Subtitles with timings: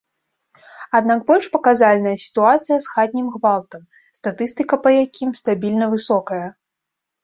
[0.99, 3.87] Аднак больш паказальная сітуацыя з хатнім гвалтам,
[4.23, 6.47] статыстыка па якім стабільна высокая.